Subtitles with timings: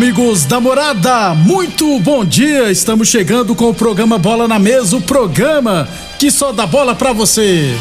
[0.00, 2.72] Amigos da morada, muito bom dia.
[2.72, 5.86] Estamos chegando com o programa Bola na Mesa o programa
[6.18, 7.76] que só dá bola pra você.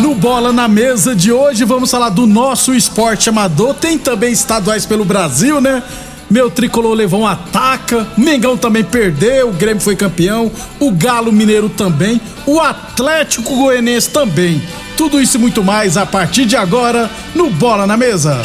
[0.00, 3.74] No Bola na Mesa de hoje vamos falar do nosso esporte amador.
[3.74, 5.82] Tem também estaduais pelo Brasil, né?
[6.28, 11.68] Meu tricolor levou um ataca, Mengão também perdeu, o Grêmio foi campeão, o Galo Mineiro
[11.68, 14.60] também, o Atlético Goianense também.
[14.96, 18.42] Tudo isso e muito mais a partir de agora no Bola na Mesa.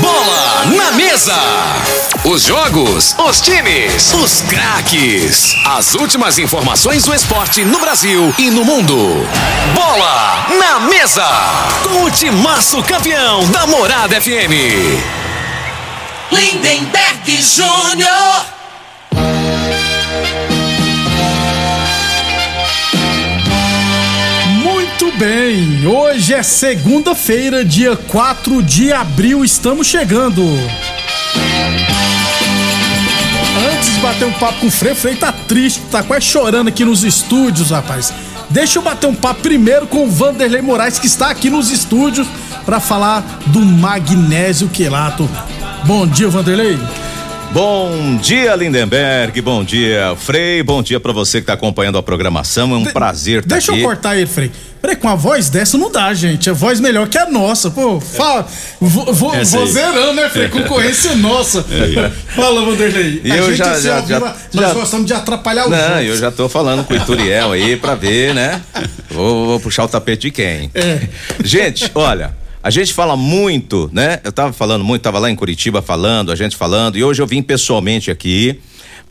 [0.00, 1.34] Bola na mesa.
[2.26, 5.54] Os jogos, os times, os craques.
[5.66, 8.96] As últimas informações do esporte no Brasil e no mundo.
[9.74, 11.26] Bola na mesa.
[11.82, 14.54] Com o timaço campeão da Morada FM.
[16.32, 18.46] Lindenberg Júnior.
[24.62, 30.42] Muito bem, hoje é segunda-feira, dia 4 de abril, estamos chegando.
[34.04, 37.02] Bater um papo com o Frei, o Frei tá triste, tá quase chorando aqui nos
[37.04, 38.12] estúdios, rapaz.
[38.50, 42.26] Deixa eu bater um papo primeiro com o Vanderlei Moraes, que está aqui nos estúdios
[42.66, 45.28] para falar do magnésio quelato.
[45.86, 46.78] Bom dia, Vanderlei.
[47.50, 49.40] Bom dia, Lindenberg.
[49.40, 50.62] Bom dia, Frei.
[50.62, 52.74] Bom dia pra você que tá acompanhando a programação.
[52.74, 53.80] É um prazer estar Deixa aqui.
[53.80, 54.50] eu cortar ele, Frei.
[54.84, 56.50] Peraí, com a voz dessa não dá, gente.
[56.50, 57.70] A voz melhor que a nossa.
[57.70, 58.46] Pô, fala.
[58.78, 60.48] Vou, vou, Essa vou zerando, né, Frei?
[60.48, 61.64] Concorrência nossa.
[62.36, 63.22] Fala, Vanderlei.
[63.24, 65.78] E A eu gente, já- assim, já- já- nós já- gostamos de atrapalhar os Não,
[65.78, 66.06] outros.
[66.08, 68.60] eu já tô falando com o Ituriel aí pra ver, né?
[69.10, 70.70] Vou, vou puxar o tapete de quem?
[70.74, 71.00] É.
[71.42, 74.20] Gente, olha, a gente fala muito, né?
[74.22, 77.26] Eu tava falando muito, tava lá em Curitiba falando, a gente falando, e hoje eu
[77.26, 78.60] vim pessoalmente aqui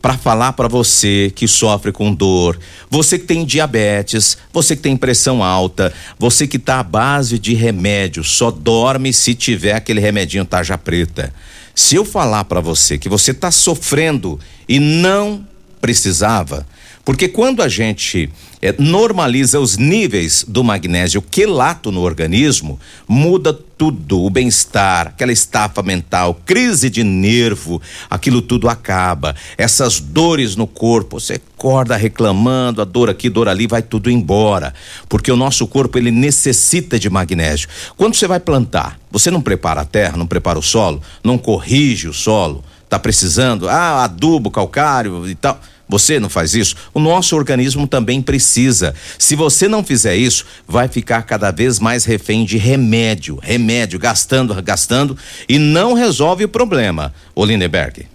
[0.04, 2.60] para falar para você que sofre com dor,
[2.90, 7.54] você que tem diabetes, você que tem pressão alta, você que tá à base de
[7.54, 11.32] remédio, só dorme se tiver aquele remedinho tarja preta.
[11.74, 14.38] Se eu falar para você que você tá sofrendo
[14.68, 15.42] e não
[15.80, 16.66] precisava,
[17.04, 18.30] porque quando a gente
[18.62, 25.82] eh, normaliza os níveis do magnésio quelato no organismo, muda tudo, o bem-estar, aquela estafa
[25.82, 29.36] mental, crise de nervo, aquilo tudo acaba.
[29.58, 34.72] Essas dores no corpo, você acorda reclamando, a dor aqui, dor ali, vai tudo embora,
[35.06, 37.68] porque o nosso corpo ele necessita de magnésio.
[37.98, 42.08] Quando você vai plantar, você não prepara a terra, não prepara o solo, não corrige
[42.08, 45.60] o solo, tá precisando, ah, adubo, calcário e tal.
[45.88, 46.74] Você não faz isso?
[46.92, 48.94] O nosso organismo também precisa.
[49.18, 54.54] Se você não fizer isso, vai ficar cada vez mais refém de remédio, remédio, gastando,
[54.62, 55.16] gastando
[55.48, 57.12] e não resolve o problema.
[57.34, 58.06] Ô Lindenberg.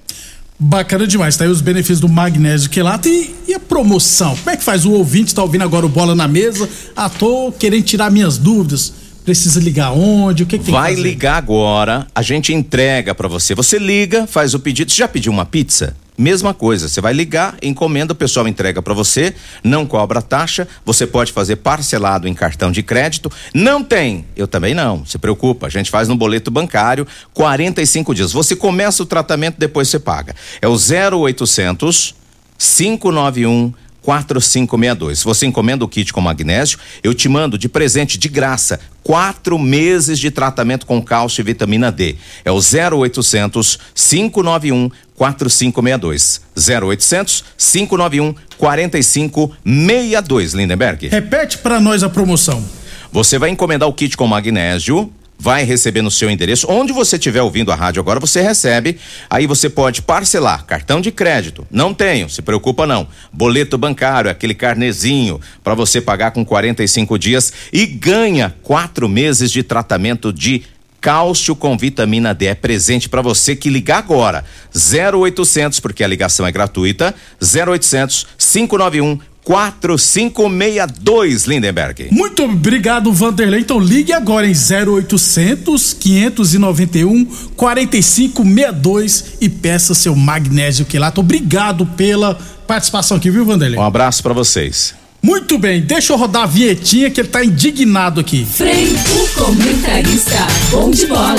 [0.62, 4.36] Bacana demais, tá aí os benefícios do magnésio quelato e, e a promoção.
[4.36, 4.84] Como é que faz?
[4.84, 6.68] O ouvinte tá ouvindo agora o Bola na Mesa.
[6.94, 8.94] Ah, tô querendo tirar minhas dúvidas.
[9.30, 10.42] Precisa ligar onde?
[10.42, 11.08] O que, que tem Vai que fazer?
[11.08, 13.54] ligar agora, a gente entrega pra você.
[13.54, 14.90] Você liga, faz o pedido.
[14.90, 15.96] Você já pediu uma pizza?
[16.18, 21.06] Mesma coisa, você vai ligar, encomenda, o pessoal entrega pra você, não cobra taxa, você
[21.06, 23.32] pode fazer parcelado em cartão de crédito.
[23.54, 28.34] Não tem, eu também não, se preocupa, a gente faz no boleto bancário, 45 dias.
[28.34, 30.36] Você começa o tratamento, depois você paga.
[30.60, 32.16] É o 0800
[32.58, 35.20] 591 4562.
[35.20, 39.58] Se você encomenda o kit com magnésio, eu te mando de presente de graça quatro
[39.58, 42.16] meses de tratamento com cálcio e vitamina D.
[42.46, 46.42] É o 0800 591 4562.
[46.56, 51.08] 0800 591 4562, Lindenberg.
[51.08, 52.64] Repete pra nós a promoção.
[53.12, 56.68] Você vai encomendar o kit com magnésio, vai receber no seu endereço.
[56.70, 59.00] Onde você estiver ouvindo a rádio agora, você recebe.
[59.30, 61.66] Aí você pode parcelar cartão de crédito.
[61.72, 63.08] Não tenho, se preocupa não.
[63.32, 69.64] Boleto bancário, aquele carnezinho para você pagar com 45 dias e ganha quatro meses de
[69.64, 70.64] tratamento de
[71.02, 74.44] cálcio com vitamina D é presente para você que ligar agora.
[74.76, 77.16] 0800 porque a ligação é gratuita.
[77.42, 82.10] 0800 591 4562, Lindenberg.
[82.12, 83.62] Muito obrigado, Vanderlei.
[83.62, 87.26] Então ligue agora em 0800 591
[87.56, 91.22] 4562 e peça seu magnésio quelato.
[91.22, 92.36] Obrigado pela
[92.68, 93.80] participação aqui, viu, Vanderlei?
[93.80, 94.94] Um abraço para vocês.
[95.22, 98.46] Muito bem, deixa eu rodar a vinhetinha que ele tá indignado aqui.
[98.46, 101.36] Frei, o comentarista, bom de bola.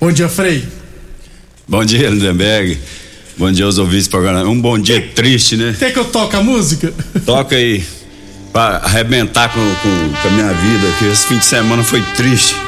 [0.00, 0.64] Bom dia, Frei.
[1.66, 2.78] Bom dia, Lindenberg.
[3.36, 4.44] Bom dia aos ouvintes programa.
[4.44, 5.74] Um bom dia triste, né?
[5.76, 6.94] Quer que eu toque a música?
[7.26, 7.84] Toca aí.
[8.52, 12.54] Pra arrebentar com, com, com a minha vida, que esse fim de semana foi triste.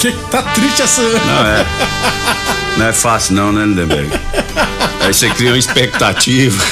[0.00, 1.02] Que tá triste essa.
[1.02, 1.66] Não é.
[2.78, 4.08] Não é fácil não, né, Lindenberg?
[5.00, 6.64] Aí você cria uma expectativa.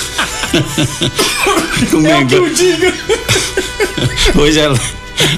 [1.95, 2.93] o É que digo.
[4.41, 4.73] Hoje é,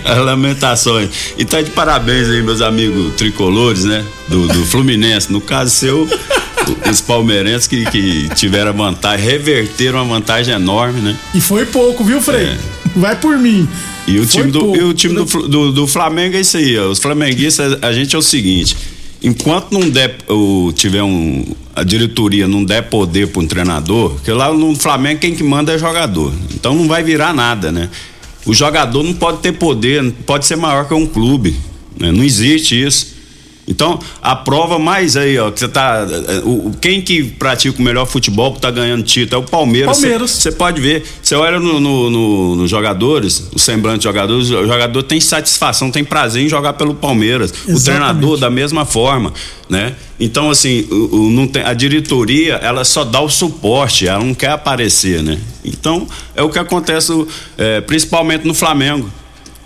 [0.05, 1.11] é lamentações.
[1.37, 4.05] E tá de parabéns aí, meus amigos tricolores, né?
[4.29, 5.33] Do, do Fluminense.
[5.33, 6.09] No caso seu,
[6.91, 11.17] os palmeirenses que, que tiveram a vantagem, reverteram uma vantagem enorme, né?
[11.35, 12.47] E foi pouco, viu, Frei?
[12.47, 12.59] É.
[12.97, 13.69] Vai por mim.
[14.07, 14.77] E o Foi time, do, pouco.
[14.77, 16.89] e o time do, do, do Flamengo é isso aí, ó.
[16.89, 18.77] Os flamenguistas, a gente é o seguinte:
[19.23, 20.19] enquanto não der,
[20.75, 21.45] tiver um.
[21.75, 25.73] A diretoria não der poder para um treinador, porque lá no Flamengo quem que manda
[25.73, 26.33] é jogador.
[26.55, 27.89] Então não vai virar nada, né?
[28.45, 31.55] O jogador não pode ter poder, pode ser maior que um clube.
[31.99, 32.11] né?
[32.11, 33.20] Não existe isso.
[33.71, 36.05] Então, a prova mais aí, ó, que você tá.
[36.45, 39.93] O, o- quem que pratica o melhor futebol que tá ganhando título é o Palmeiras.
[40.01, 40.31] Palmeiras.
[40.33, 44.67] Você pode ver, você olha nos no, no, nos jogadores, o semblante de jogadores, o
[44.67, 47.51] jogador tem satisfação, tem prazer em jogar pelo Palmeiras.
[47.53, 47.85] O Exatamente.
[47.85, 49.33] treinador, da mesma forma,
[49.69, 49.95] né?
[50.19, 54.35] Então, assim, o, o- não tem, a diretoria, ela só dá o suporte, ela não
[54.35, 55.39] quer aparecer, né?
[55.65, 57.13] Então, é o que acontece,
[57.57, 59.09] eh, principalmente no Flamengo.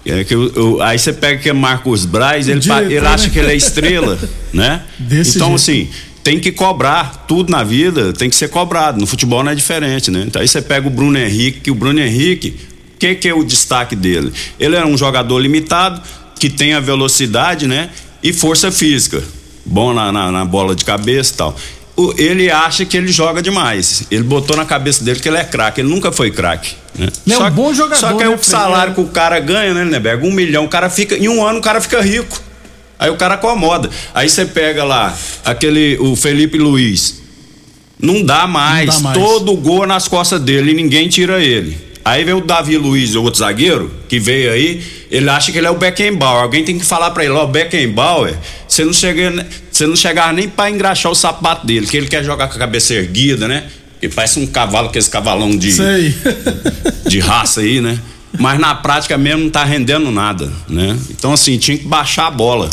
[0.06, 3.24] É que o- o- aí você pega que é Marcos Braz, ele, Diretor, ele acha
[3.26, 3.30] né?
[3.32, 4.18] que ele é estrela,
[4.52, 4.82] né?
[4.98, 5.60] Desse então, jeito.
[5.60, 5.88] assim,
[6.22, 7.24] tem que cobrar.
[7.26, 9.00] Tudo na vida tem que ser cobrado.
[9.00, 10.24] No futebol não é diferente, né?
[10.26, 12.54] Então aí você pega o Bruno Henrique, que o Bruno Henrique,
[12.94, 14.30] o que, que é o destaque dele?
[14.60, 16.00] Ele é um jogador limitado,
[16.38, 17.88] que tem a velocidade, né?
[18.22, 19.22] E força física.
[19.66, 21.56] Bom na, na, na bola de cabeça e tal.
[22.16, 24.04] Ele acha que ele joga demais.
[24.10, 25.80] Ele botou na cabeça dele que ele é craque.
[25.80, 26.74] Ele nunca foi craque.
[26.98, 27.08] Né?
[27.28, 29.38] É um Só que- bom jogador, Só que aí né, o salário que o cara
[29.38, 30.26] ganha, né, Lindeberg?
[30.26, 31.16] Um milhão, o cara fica.
[31.16, 32.40] Em um ano o cara fica rico.
[32.98, 33.88] Aí o cara acomoda.
[34.12, 35.96] Aí você pega lá aquele.
[36.00, 37.22] O Felipe Luiz.
[38.00, 38.86] Não dá mais.
[38.86, 39.18] Não dá mais.
[39.18, 41.78] Todo gol nas costas dele e ninguém tira ele.
[42.04, 45.70] Aí vem o Davi Luiz, outro zagueiro, que veio aí, ele acha que ele é
[45.70, 46.42] o Beckenbauer.
[46.42, 48.36] Alguém tem que falar pra ele, ó, Beckenbauer,
[48.68, 52.22] você não chega, você não chegar nem pra engraxar o sapato dele, que ele quer
[52.22, 53.64] jogar com a cabeça erguida, né?
[54.00, 56.14] Que parece um cavalo, que esse cavalão de Sei.
[57.08, 57.98] de raça aí, né?
[58.38, 60.98] Mas na prática mesmo não tá rendendo nada, né?
[61.08, 62.68] Então assim, tinha que baixar a bola.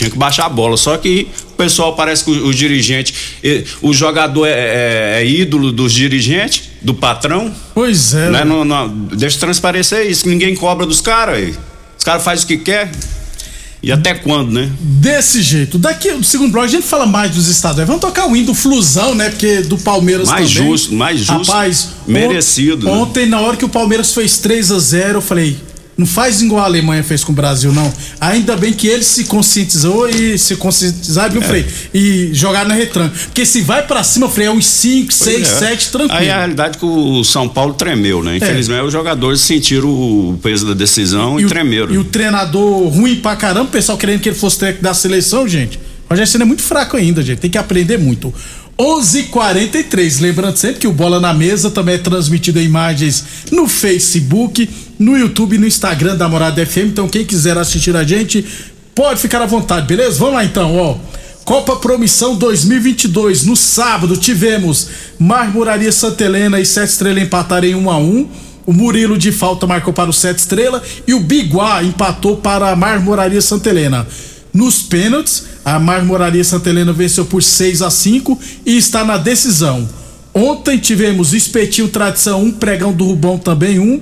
[0.00, 0.78] Tinha que baixar a bola.
[0.78, 3.12] Só que o pessoal parece que o, o dirigente,
[3.44, 8.30] eh, o jogador é, é- é ídolo dos dirigentes, do patrão, Pois é.
[8.30, 8.38] né?
[8.38, 8.44] velho.
[8.48, 11.54] Não, não, deixa transparecer isso, que ninguém cobra dos caras aí.
[11.98, 12.90] Os caras fazem o que quer.
[13.82, 14.70] E até quando, né?
[14.80, 15.76] Desse jeito.
[15.76, 17.86] Daqui do segundo bloco a gente fala mais dos estaduais.
[17.86, 19.28] Vamos tocar o hino do Flusão, né?
[19.28, 20.70] Porque do Palmeiras Mais também.
[20.70, 21.52] justo, mais justo.
[21.52, 22.92] Rapaz, Merecido, né?
[22.92, 25.58] Ontem, na hora que o Palmeiras fez 3 a 0 eu falei.
[26.00, 27.92] Não faz igual a Alemanha fez com o Brasil, não.
[28.18, 31.28] Ainda bem que ele se conscientizou e se conscientizar, É.
[31.28, 31.66] viu, Frei?
[31.92, 33.12] E jogar na retranca.
[33.26, 35.68] Porque se vai pra cima, Frei, é uns 5, 6, Pois é.
[35.68, 36.18] 7, tranquilo.
[36.18, 38.38] Aí a realidade é que o São Paulo tremeu, né?
[38.38, 41.92] Infelizmente os jogadores sentiram o peso da decisão e, o- tremeram.
[41.92, 45.46] E o treinador ruim pra caramba, o pessoal querendo que ele fosse técnico da seleção,
[45.46, 45.76] gente.
[45.76, 47.38] O Rogério Senna é muito fraco ainda, gente.
[47.40, 48.32] Tem que aprender muito.
[48.80, 50.20] 11:43.
[50.20, 53.22] Lembrando sempre que o Bola na Mesa também é transmitido em imagens
[53.52, 54.68] no Facebook,
[54.98, 56.86] no YouTube e no Instagram da Morada FM.
[56.86, 58.42] Então, quem quiser assistir a gente,
[58.94, 60.18] pode ficar à vontade, beleza?
[60.18, 60.96] Vamos lá então, ó.
[61.44, 63.44] Copa Promissão 2022.
[63.44, 68.28] No sábado tivemos Marmoraria Santa Helena e Sete Estrelas empataram em 1 a 1
[68.64, 72.76] O Murilo de falta marcou para o Sete Estrela e o Biguá empatou para a
[72.76, 74.06] Marmoraria Santa Helena.
[74.52, 79.88] Nos pênaltis, a Marmoraria Santa Helena venceu por 6 a 5 e está na decisão.
[80.32, 84.00] Ontem tivemos Espetinho Tradição 1, Pregão do Rubão também 1.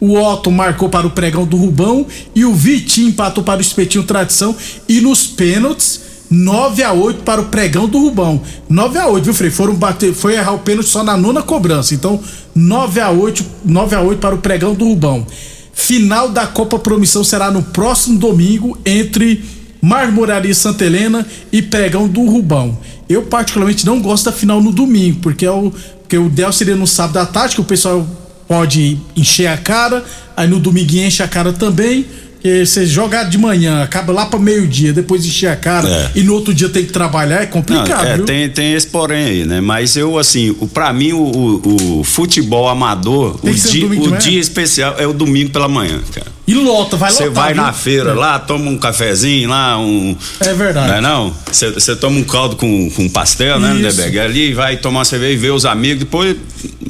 [0.00, 4.04] O Otto marcou para o Pregão do Rubão e o Vitinho empatou para o Espetinho
[4.04, 4.54] Tradição.
[4.88, 8.40] E nos pênaltis, 9 a 8 para o pregão do Rubão.
[8.68, 9.50] 9 a 8, viu, Frei?
[9.50, 11.92] Foram bater, foi errar o pênalti só na nona cobrança.
[11.92, 12.20] Então,
[12.54, 15.26] 9 a 8, 9 a 8 para o pregão do Rubão.
[15.72, 19.42] Final da Copa Promissão será no próximo domingo entre
[19.80, 22.78] Marmoraria Santa Helena e Pregão do Rubão.
[23.08, 26.74] Eu particularmente não gosto da final no domingo, porque é o porque o ideal seria
[26.74, 28.04] no sábado à tarde, que o pessoal
[28.48, 30.04] pode encher a cara,
[30.36, 32.04] aí no domingo enche a cara também.
[32.34, 36.10] Porque você jogar de manhã, acaba lá para meio-dia, depois encher a cara É.
[36.18, 38.24] e no outro dia tem que trabalhar, é Não, complicado, é, viu?
[38.24, 39.60] tem, tem esse porém aí, né?
[39.60, 43.86] Mas eu, assim, o, pra mim, o, o- o futebol amador, Tem o, que dia,
[43.86, 46.26] o dia especial é o domingo pela manhã, cara.
[46.50, 47.62] E lota, vai Você vai viu?
[47.62, 50.16] na feira lá, toma um cafezinho lá, um.
[50.40, 50.88] É verdade.
[50.88, 51.34] Não é não?
[51.52, 53.82] Você toma um caldo com, com pastel, né, Isso.
[53.82, 54.18] Neberg?
[54.18, 56.36] Ali vai tomar uma cerveja e ver os amigos, depois,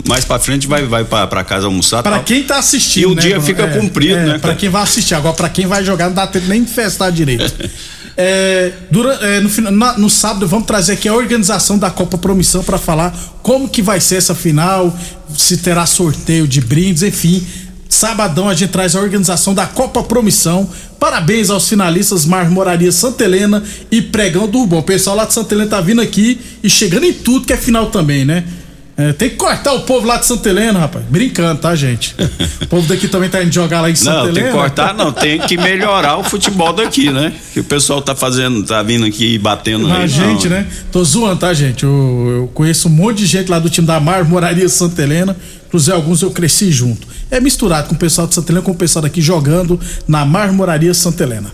[0.09, 2.03] mais pra frente, vai, vai pra, pra casa almoçar.
[2.03, 2.23] Pra tal.
[2.25, 3.03] quem tá assistindo.
[3.03, 5.15] E o né, dia fica cumprido, né, Pra quem vai assistir.
[5.15, 7.53] Agora, pra quem vai jogar, não dá tempo nem de festar direito.
[8.23, 12.63] É, dura- é, no, na- no sábado, vamos trazer aqui a organização da Copa Promissão
[12.63, 14.95] pra falar como que vai ser essa final,
[15.35, 17.47] se terá sorteio de brindes, enfim.
[18.01, 20.67] Sabadão a gente traz a organização da Copa Promissão.
[20.99, 24.79] Parabéns aos finalistas Marmoraria Santa Helena e Pregão do Rubão.
[24.79, 27.59] O pessoal lá de Santa Helena tá vindo aqui e chegando em tudo que é
[27.59, 28.45] final também, né?
[28.97, 31.05] É, tem que cortar o povo lá de Santa Helena, rapaz.
[31.11, 32.15] Brincando, tá, gente?
[32.63, 34.35] O povo daqui também tá indo jogar lá em Santa Não, Helena.
[34.35, 37.33] tem que cortar, não, tem que melhorar o futebol daqui, né?
[37.53, 40.09] Que o pessoal tá fazendo, tá vindo aqui e batendo Na aí.
[40.09, 40.57] gente, não.
[40.57, 40.67] né?
[40.91, 41.85] Tô zoando, tá, gente?
[41.85, 45.37] Eu, eu conheço um monte de gente lá do time da Marmoraria Santa Helena.
[45.71, 47.07] Inclusive, alguns eu cresci junto.
[47.31, 50.93] É misturado com o pessoal de Santa Helena com o pessoal daqui jogando na Marmoraria
[50.93, 51.53] Santa Helena.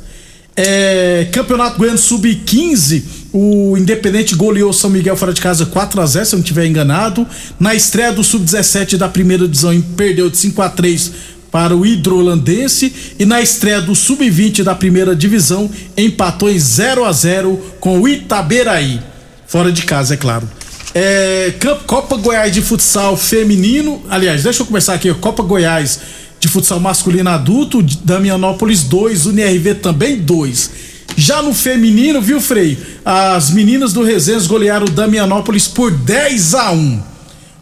[0.56, 6.24] É, Campeonato Goiano Sub-15, o Independente goleou São Miguel fora de casa 4 a 0
[6.24, 7.26] se eu não estiver enganado.
[7.60, 11.12] Na estreia do Sub-17 da primeira divisão, perdeu de 5 a 3
[11.52, 17.12] para o Hidrolandense e na estreia do Sub-20 da primeira divisão empatou em 0 a
[17.12, 18.98] 0 com o Itaberaí,
[19.46, 20.48] fora de casa, é claro.
[20.98, 21.52] É,
[21.86, 26.00] Copa Goiás de futsal feminino, aliás, deixa eu começar aqui, Copa Goiás
[26.40, 30.70] de futsal masculino adulto, Damianópolis 2, UNRV também 2.
[31.14, 32.78] Já no feminino, viu, Frei?
[33.04, 37.02] As meninas do Resenhas golearam o Damianópolis por 10 a 1.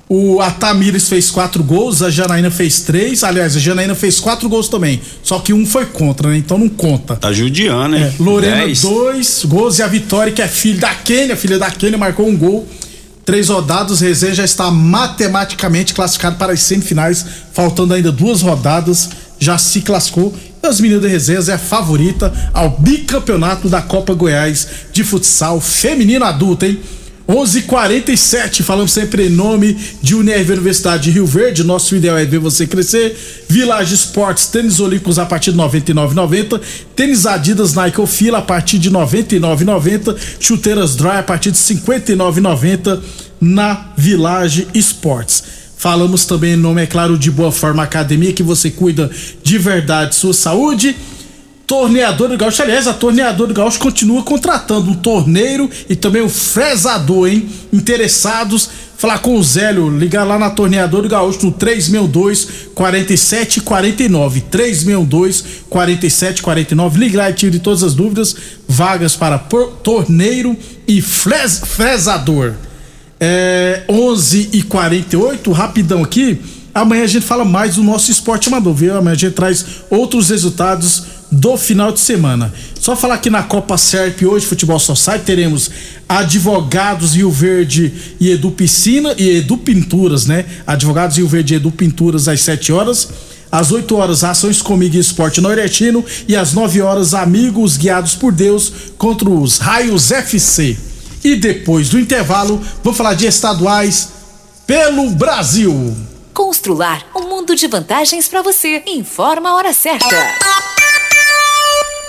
[0.09, 3.25] O a Tamires fez quatro gols, a Janaína fez três.
[3.25, 5.00] Aliás, a Janaína fez quatro gols também.
[5.25, 6.37] Só que um foi contra, né?
[6.37, 7.17] Então não conta.
[7.17, 8.05] Tá judiando, hein?
[8.05, 8.83] É, Lorena, Dez.
[8.83, 9.81] dois gols.
[9.81, 12.69] E a Vitória, que é filha da Kênia, filha da Kênia, marcou um gol.
[13.25, 19.09] Três rodadas, o Resenha já está matematicamente classificado para as semifinais, faltando ainda duas rodadas,
[19.38, 20.35] já se classificou.
[20.62, 26.25] E as meninas do Resenhas é favorita ao bicampeonato da Copa Goiás de futsal feminino
[26.25, 26.81] adulto, hein?
[27.26, 31.64] 11:47 falamos sempre em nome de Unirv Universidade de Rio Verde.
[31.64, 33.16] Nosso ideal é ver você crescer.
[33.49, 36.61] Village Sports, tênis olímpicos a partir de 99,90.
[36.95, 40.14] Tênis Adidas Nike Fila a partir de 99,90.
[40.38, 43.00] Chuteiras Dry a partir de 59,90
[43.40, 45.45] na Village Sports.
[45.78, 49.11] Falamos também em nome, é claro, de Boa Forma Academia, que você cuida
[49.43, 50.95] de verdade sua saúde.
[51.66, 56.28] Torneador do Gaúcho, aliás, a Torneador do Gaúcho continua contratando um torneiro e também um
[56.28, 57.49] fresador, hein?
[57.73, 58.68] Interessados,
[58.99, 64.40] falar com o Zélio, ligar lá na Torneador do Gaúcho no 362 4749.
[64.42, 66.99] 362 4749.
[66.99, 68.37] Ligue lá e tire todas as dúvidas.
[68.68, 70.56] Vagas para torneiro
[70.87, 72.52] e fres- fresador.
[73.18, 76.38] É 11 e 48 rapidão aqui.
[76.75, 78.97] Amanhã a gente fala mais do nosso esporte amador, viu?
[78.97, 81.04] Amanhã a gente traz outros resultados
[81.35, 82.53] do final de semana.
[82.79, 85.71] Só falar que na Copa Serp hoje, Futebol Society, teremos
[86.09, 90.45] Advogados Rio Verde e Edu Piscina e Edu Pinturas, né?
[90.67, 93.09] Advogados Rio Verde e Edu Pinturas às 7 horas.
[93.50, 96.05] Às 8 horas, Ações Comigo e Esporte Nordestino.
[96.29, 100.76] E às 9 horas, Amigos Guiados por Deus contra os Raios FC.
[101.23, 104.11] E depois do intervalo, vou falar de estaduais
[104.67, 105.97] pelo Brasil.
[106.33, 108.83] Constrular um mundo de vantagens para você.
[108.87, 110.44] Informa a hora certa.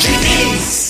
[0.00, 0.89] Diniz.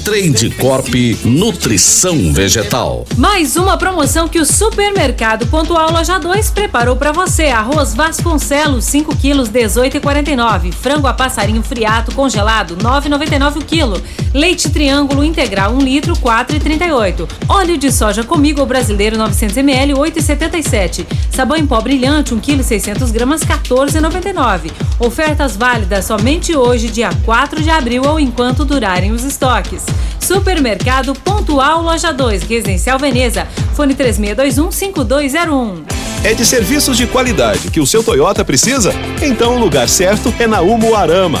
[0.00, 0.88] Trade Corp
[1.24, 3.04] Nutrição Vegetal.
[3.16, 7.46] Mais uma promoção que o Supermercado Pontual Loja 2 preparou para você.
[7.46, 10.72] Arroz Vasconcelos 5 quilos 18,49.
[10.72, 14.02] Frango a passarinho friato congelado 9,99 o quilo.
[14.32, 17.28] Leite Triângulo integral 1 litro 4,38.
[17.48, 21.06] Óleo de soja comigo brasileiro 900 ml 8,77.
[21.30, 24.70] Sabão em pó brilhante 1 kg 600 gramas 14,99.
[25.00, 29.87] Ofertas válidas somente hoje, dia 4 de abril ou enquanto durarem os estoques.
[30.20, 33.46] Supermercado Pontual Loja 2, Residencial Veneza.
[33.74, 35.82] Fone 36215201.
[36.24, 38.92] É de serviços de qualidade que o seu Toyota precisa?
[39.22, 41.40] Então o lugar certo é na Umuarama.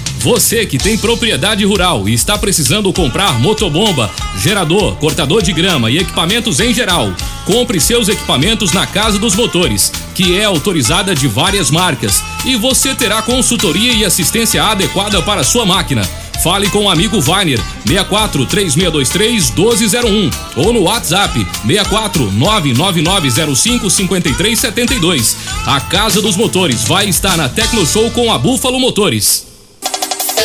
[0.21, 4.07] Você que tem propriedade rural e está precisando comprar motobomba,
[4.37, 7.11] gerador, cortador de grama e equipamentos em geral,
[7.43, 12.93] compre seus equipamentos na Casa dos Motores, que é autorizada de várias marcas, e você
[12.93, 16.03] terá consultoria e assistência adequada para sua máquina.
[16.43, 21.33] Fale com o amigo Vainer 64 3623 1201 ou no WhatsApp
[21.65, 25.37] 64 99905 5372.
[25.65, 29.50] A Casa dos Motores vai estar na Tecno Show com a Búfalo Motores.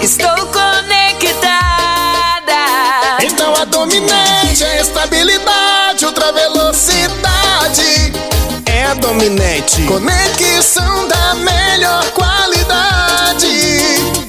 [0.00, 1.50] Estou conectada.
[3.20, 8.12] Então a dominante é estabilidade, ultra velocidade.
[8.64, 9.82] É a dominante.
[9.86, 13.48] Conexão da melhor qualidade.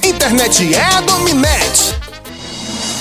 [0.03, 2.00] Internet é a dominante.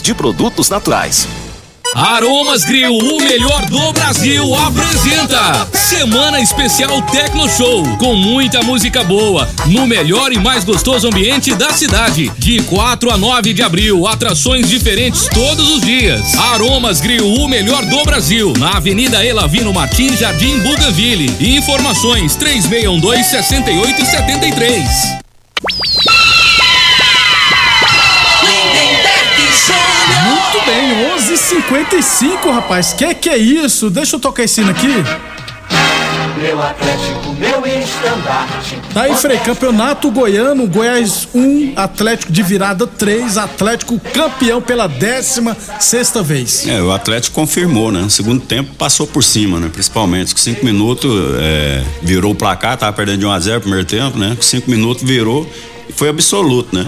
[0.00, 1.28] de produtos naturais.
[1.94, 9.46] Aromas Grill, o melhor do Brasil, apresenta Semana Especial Tecno Show, com muita música boa,
[9.66, 12.32] no melhor e mais gostoso ambiente da cidade.
[12.38, 16.34] De 4 a 9 de abril, atrações diferentes todos os dias.
[16.38, 21.56] Aromas Grill, o melhor do Brasil, na Avenida Elavino Martins, Jardim Buganville.
[21.56, 25.27] Informações 3612 6873.
[30.78, 32.92] Bem, 11:55, rapaz.
[32.92, 33.90] Que que é isso?
[33.90, 34.86] Deixa eu tocar esse aqui.
[36.40, 38.78] Meu Atlético, meu estandarte.
[38.94, 45.56] Tá aí, Frei, campeonato goiano, Goiás 1, Atlético de virada 3, Atlético campeão pela 16
[45.80, 46.68] sexta vez.
[46.68, 48.02] É, o Atlético confirmou, né?
[48.02, 49.68] No segundo tempo passou por cima, né?
[49.72, 50.32] Principalmente.
[50.32, 51.10] Com cinco minutos
[51.40, 54.36] é, virou o placar, tava perdendo de 1 a 0 no primeiro tempo, né?
[54.36, 55.44] Com cinco minutos virou
[55.88, 56.86] e foi absoluto, né?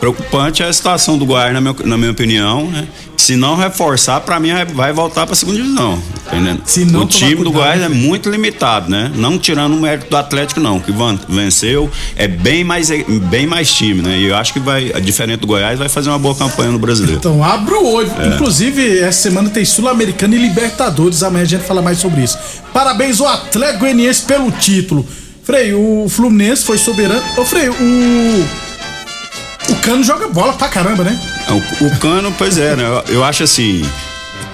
[0.00, 2.88] Preocupante é a situação do Goiás, na minha, na minha opinião, né?
[3.18, 6.02] Se não reforçar, pra mim vai voltar pra segunda divisão.
[6.24, 6.62] Tá entendendo?
[6.90, 9.12] não o time tomar do cuidado, Goiás é muito limitado, né?
[9.14, 10.90] Não tirando o mérito do Atlético, não, que
[11.28, 12.88] venceu, é bem mais,
[13.28, 14.16] bem mais time, né?
[14.16, 17.18] E eu acho que vai, diferente do Goiás, vai fazer uma boa campanha no brasileiro.
[17.18, 18.10] Então, abre o olho.
[18.18, 18.28] É.
[18.28, 21.22] Inclusive, essa semana tem Sul-Americana e Libertadores.
[21.22, 22.38] Amanhã a gente fala mais sobre isso.
[22.72, 25.06] Parabéns ao Atlético Goianiense pelo título.
[25.44, 27.22] Frei, o Fluminense foi soberano.
[27.36, 28.69] Ô, Frei, o.
[29.80, 31.18] O Cano joga bola pra caramba, né?
[31.48, 32.84] O, o Cano, pois é, né?
[33.08, 33.82] Eu, eu acho assim.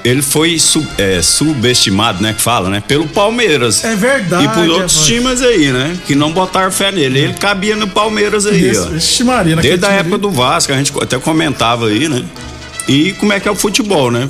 [0.05, 2.33] Ele foi sub- é, subestimado, né?
[2.33, 2.81] Que fala, né?
[2.87, 3.83] Pelo Palmeiras.
[3.85, 4.45] É verdade.
[4.45, 5.07] E por outros rapaz.
[5.07, 5.99] times aí, né?
[6.07, 7.19] Que não botaram fé nele.
[7.19, 8.85] Ele cabia no Palmeiras aí, ó.
[8.85, 12.25] Vixe Maria, naquele Desde a época do Vasco, a gente até comentava aí, né?
[12.87, 14.29] E como é que é o futebol, né?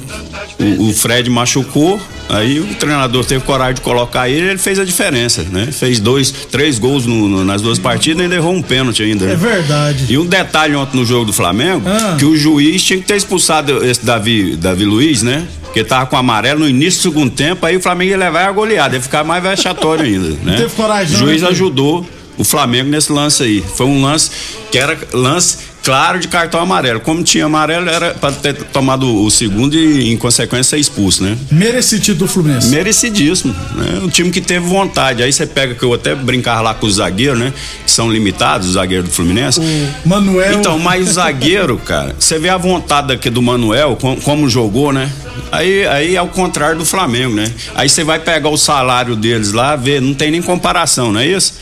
[0.59, 4.85] O, o Fred machucou, aí o treinador teve coragem de colocar ele, ele fez a
[4.85, 5.69] diferença, né?
[5.71, 9.27] Fez dois, três gols no- no- nas duas partidas e errou um pênalti ainda.
[9.27, 9.33] né?
[9.33, 10.07] É verdade.
[10.09, 12.17] E um detalhe ontem no jogo do Flamengo, Ah.
[12.19, 15.47] que o juiz tinha que ter expulsado esse Davi, Davi Luiz, né?
[15.73, 18.53] Que tava com amarelo no início do segundo tempo, aí o Flamengo ia levar a
[18.53, 20.57] goleada, ia ficar mais vexatório ainda, né?
[20.57, 22.07] teve coragem, O não, juiz né, ajudou
[22.39, 23.63] o Flamengo nesse lance aí.
[23.77, 24.31] Foi um lance
[24.71, 26.99] que era lance claro de cartão amarelo.
[26.99, 31.39] Como tinha amarelo, era para ter tomado o segundo e, em consequência, ser expulso, né?
[31.51, 32.69] Merecido do Fluminense.
[32.71, 34.01] Merecidíssimo, né?
[34.03, 35.23] Um time que teve vontade.
[35.23, 37.53] Aí você pega que eu até brincar lá com os zagueiros, né?
[37.85, 39.61] Que são limitados, os zagueiros do Fluminense.
[40.05, 40.59] Manuel.
[40.59, 44.93] Então, mas o zagueiro, cara, você vê a vontade aqui do Manuel, com- como jogou,
[44.93, 45.09] né?
[45.53, 47.49] Aí, aí é o contrário do Flamengo, né?
[47.77, 51.27] Aí você vai pegar o salário deles lá, ver, não tem nem comparação, não é
[51.29, 51.55] isso?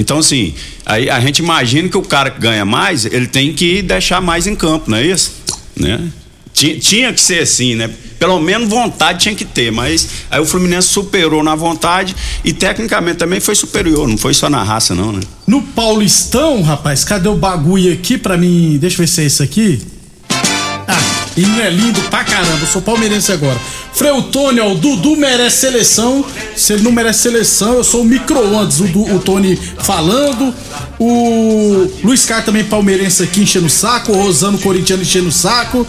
[0.00, 0.54] Então, assim,
[0.86, 4.46] aí a gente imagina que o cara que ganha mais, ele tem que deixar mais
[4.46, 5.30] em campo, não é isso?
[5.76, 6.00] Né?
[6.54, 7.90] Tinha, tinha que ser assim, né?
[8.18, 13.18] Pelo menos vontade tinha que ter, mas aí o Fluminense superou na vontade e tecnicamente
[13.18, 15.20] também foi superior, não foi só na raça, não, né?
[15.46, 18.78] No Paulistão, rapaz, cadê o bagulho aqui pra mim?
[18.80, 19.82] Deixa eu ver se é isso aqui.
[20.88, 20.98] Ah,
[21.36, 23.60] e não é lindo pra caramba, eu sou palmeirense agora.
[23.92, 26.24] Freutônio, ó, o Dudu merece seleção.
[26.56, 28.80] Se ele não merece seleção, eu sou o micro-ondas.
[28.80, 30.54] O, o Tony falando.
[30.98, 34.12] O Luiz Carlos também palmeirense aqui enchendo o saco.
[34.12, 35.86] O Rosano corintiano enchendo o saco.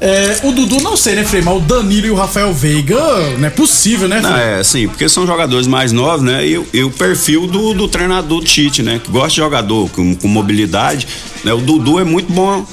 [0.00, 1.42] É, o Dudu não sei, né, Frei?
[1.42, 2.96] Mas o Danilo e o Rafael Veiga,
[3.38, 4.30] não é possível, né, Frei?
[4.32, 6.46] Não, é assim, porque são jogadores mais novos, né?
[6.46, 8.98] E, o- e o perfil do, do treinador do Tite, né?
[9.02, 11.06] Que gosta de jogador com, com mobilidade.
[11.44, 11.52] Né?
[11.52, 12.64] O Dudu é muito bom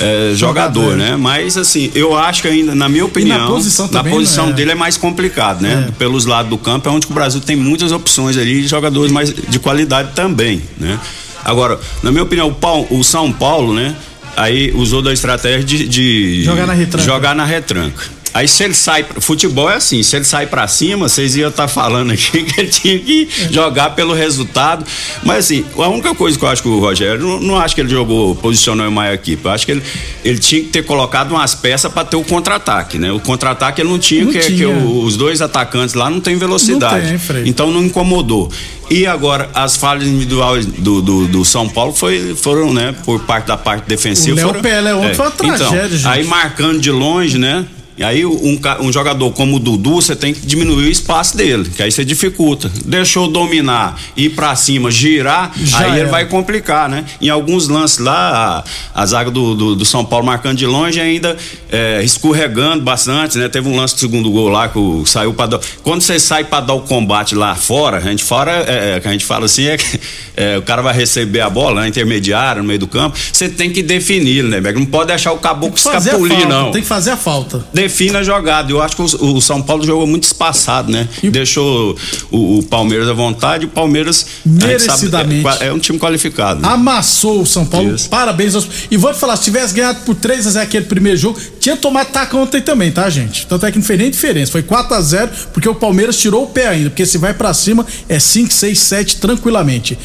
[0.00, 1.16] é, jogador, né?
[1.16, 4.52] Mas assim, eu acho que ainda, na minha opinião, posição na também, posição né?
[4.54, 5.88] dele é mais complicado, né?
[5.98, 9.32] Pelos lados do campo, é onde o Brasil tem muitas opções ali de jogadores mais
[9.32, 10.98] de qualidade também, né?
[11.44, 13.94] Agora, na minha opinião, o, Pau- o São Paulo, né?
[14.36, 17.04] Aí usou da estratégia de, de Jogar na retranca.
[17.04, 18.04] jogar na retranca.
[18.32, 21.66] Aí se ele sai, futebol é assim, se ele sai pra cima, vocês iam estar
[21.66, 24.84] falando aqui que ele tinha que jogar pelo resultado.
[25.24, 27.80] Mas assim, a única coisa que eu acho que o Rogério, não, não acho que
[27.80, 29.44] ele jogou, posicionou em uma equipe.
[29.44, 29.82] Eu acho que ele,
[30.24, 33.10] ele tinha que ter colocado umas peças pra ter o contra-ataque, né?
[33.10, 34.58] O contra-ataque ele não tinha, Não que, tinha.
[34.58, 37.12] que o- os dois atacantes lá não tem velocidade.
[37.12, 38.50] Não tem, então não incomodou.
[38.88, 43.46] E agora, as falhas individuais do, do, do São Paulo foi, foram, né, por parte
[43.46, 44.40] da parte defensiva.
[44.48, 46.06] O Léo Pelé ontem foi uma Então, tragédia, gente.
[46.08, 47.64] Aí marcando de longe, né?
[47.96, 51.68] E aí um, um jogador como o Dudu, você tem que diminuir o espaço dele,
[51.68, 52.70] que aí você dificulta.
[52.84, 56.08] Deixou dominar, ir pra cima, girar, Já aí ele era.
[56.08, 57.04] vai complicar, né?
[57.20, 61.00] Em alguns lances lá, a, a zaga do, do, do São Paulo marcando de longe
[61.00, 61.36] ainda
[61.70, 63.48] é, escorregando bastante, né?
[63.48, 65.60] Teve um lance do segundo gol lá que o, saiu pra dar.
[65.82, 69.08] Quando você sai pra dar o combate lá fora, a gente fora, é, é, que
[69.08, 70.00] a gente fala assim, é que
[70.36, 73.70] é, o cara vai receber a bola, né, intermediária, no meio do campo, você tem
[73.70, 74.60] que definir, né?
[74.72, 77.64] Não pode deixar o caboclo escapulir, não Tem que fazer a falta.
[77.82, 78.70] Define a jogada.
[78.70, 81.08] Eu acho que o, o São Paulo jogou muito espaçado, né?
[81.22, 81.96] Deixou
[82.30, 85.62] o, o Palmeiras à vontade e o Palmeiras a gente sabe, Merecidamente.
[85.62, 86.60] é, é um time qualificado.
[86.60, 86.68] né?
[86.68, 87.94] Amassou o São Paulo.
[88.08, 88.68] Parabéns aos.
[88.90, 91.76] E vou te falar, se tivesse ganhado por 3 a 0 aquele primeiro jogo, tinha
[91.76, 93.46] tomado taca ontem também, tá, gente?
[93.46, 94.52] Tanto é que não fez nem diferença.
[94.52, 96.90] Foi 4 a 0 porque o Palmeiras tirou o pé ainda.
[96.90, 99.98] Porque se vai pra cima, é 5, 6, 7 tranquilamente.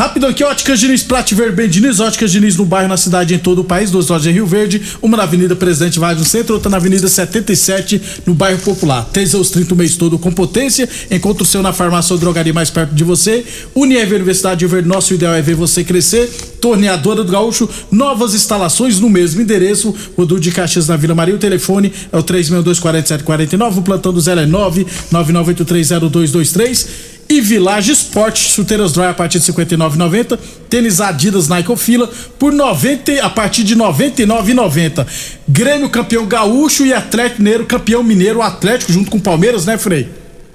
[0.00, 3.60] Rapidão aqui, Óticas Diniz, Prate Verben Diniz, Óticas Diniz no bairro, na cidade, em todo
[3.60, 6.70] o país, duas lojas em Rio Verde, uma na Avenida Presidente Vargas no centro, outra
[6.70, 9.04] na Avenida 77, no bairro Popular.
[9.12, 12.70] Teseus 30 o mês todo com potência, encontra o seu na farmácia ou drogaria mais
[12.70, 13.44] perto de você.
[13.74, 16.30] Unieve Universidade de Verde, nosso ideal é ver você crescer.
[16.62, 21.38] Torneadora do Gaúcho, novas instalações no mesmo endereço, Rodul de Caxias na Vila Maria, o
[21.38, 27.19] telefone é o 3624749, o plantão do 0 é 999830223.
[27.30, 30.36] E Village Sport, chuteiras dry a partir de R$ 59,90.
[30.68, 35.06] Tênis Adidas Nike Fila por 90, a partir de R$ 99,90.
[35.48, 39.78] Grêmio campeão gaúcho e Atlético Mineiro campeão mineiro, o Atlético junto com o Palmeiras, né,
[39.78, 40.08] Frei?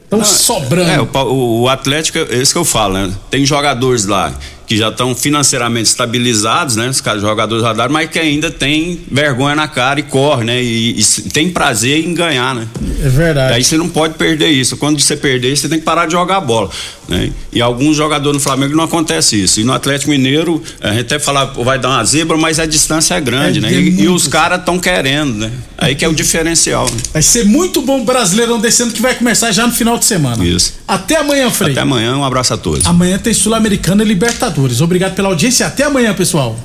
[0.03, 0.91] Estão sobrando.
[0.91, 3.13] É, o, o, o Atlético, é isso que eu falo, né?
[3.31, 4.33] Tem jogadores lá
[4.65, 6.89] que já estão financeiramente estabilizados, né?
[6.89, 10.61] Os jogadores rodaram, mas que ainda tem vergonha na cara e corre, né?
[10.61, 12.67] E, e tem prazer em ganhar, né?
[13.03, 13.53] É verdade.
[13.53, 14.77] Aí você não pode perder isso.
[14.77, 16.69] Quando você perder, você tem que parar de jogar bola.
[17.07, 17.31] Né?
[17.53, 19.59] E alguns jogadores no Flamengo não acontece isso.
[19.59, 23.13] E no Atlético Mineiro, a gente até fala, vai dar uma zebra, mas a distância
[23.15, 23.73] é grande, É, né?
[23.73, 25.51] E, e os caras estão querendo, né?
[25.77, 26.85] Aí que é o diferencial.
[26.85, 26.97] Né?
[27.13, 30.43] Vai ser muito bom o Brasileirão descendo que vai começar já no final de semana.
[30.43, 30.73] Isso.
[30.87, 31.71] Até amanhã, Frei.
[31.71, 32.85] Até amanhã, um abraço a todos.
[32.85, 34.81] Amanhã tem Sul-Americana e Libertadores.
[34.81, 35.67] Obrigado pela audiência.
[35.67, 36.57] Até amanhã, pessoal.